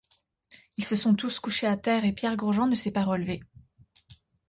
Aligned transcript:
Ils 0.77 0.83
se 0.85 0.95
sont 0.95 1.13
tous 1.13 1.39
couchés 1.39 1.67
à 1.67 1.77
terre 1.77 2.05
et 2.05 2.11
Pierre 2.11 2.35
Grosjean 2.35 2.65
ne 2.65 2.73
s'est 2.73 2.89
pas 2.89 3.03
relevé. 3.03 3.43